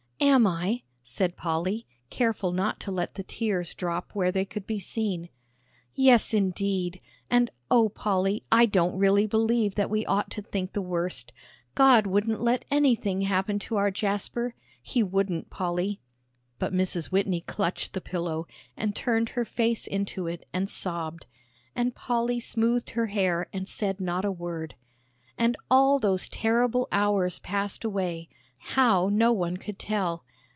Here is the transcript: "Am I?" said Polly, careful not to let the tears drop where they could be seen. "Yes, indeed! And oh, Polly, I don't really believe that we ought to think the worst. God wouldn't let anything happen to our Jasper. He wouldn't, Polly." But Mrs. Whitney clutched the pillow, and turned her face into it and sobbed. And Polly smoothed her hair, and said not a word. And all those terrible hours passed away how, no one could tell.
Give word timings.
"Am 0.23 0.45
I?" 0.47 0.83
said 1.01 1.35
Polly, 1.35 1.87
careful 2.11 2.51
not 2.51 2.79
to 2.81 2.91
let 2.91 3.15
the 3.15 3.23
tears 3.23 3.73
drop 3.73 4.11
where 4.13 4.31
they 4.31 4.45
could 4.45 4.65
be 4.67 4.79
seen. 4.79 5.29
"Yes, 5.95 6.31
indeed! 6.33 7.01
And 7.29 7.49
oh, 7.71 7.89
Polly, 7.89 8.43
I 8.51 8.65
don't 8.67 8.97
really 8.97 9.25
believe 9.25 9.75
that 9.75 9.89
we 9.89 10.05
ought 10.05 10.29
to 10.31 10.41
think 10.41 10.71
the 10.71 10.81
worst. 10.81 11.33
God 11.75 12.05
wouldn't 12.07 12.39
let 12.39 12.65
anything 12.71 13.21
happen 13.21 13.57
to 13.59 13.77
our 13.77 13.89
Jasper. 13.91 14.53
He 14.81 15.01
wouldn't, 15.03 15.49
Polly." 15.49 15.99
But 16.59 16.71
Mrs. 16.73 17.07
Whitney 17.07 17.41
clutched 17.41 17.93
the 17.93 17.99
pillow, 18.01 18.47
and 18.77 18.95
turned 18.95 19.29
her 19.29 19.43
face 19.43 19.85
into 19.87 20.27
it 20.27 20.47
and 20.53 20.69
sobbed. 20.69 21.25
And 21.75 21.95
Polly 21.95 22.39
smoothed 22.39 22.91
her 22.91 23.07
hair, 23.07 23.49
and 23.51 23.67
said 23.67 23.99
not 23.99 24.23
a 24.23 24.31
word. 24.31 24.75
And 25.37 25.57
all 25.71 25.97
those 25.99 26.29
terrible 26.29 26.87
hours 26.91 27.39
passed 27.39 27.83
away 27.83 28.29
how, 28.63 29.09
no 29.09 29.31
one 29.31 29.57
could 29.57 29.79
tell. 29.79 30.23